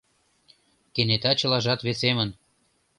[0.93, 2.29] Кенета чылажат весемын.